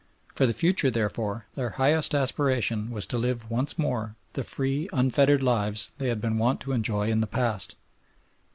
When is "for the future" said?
0.33-0.89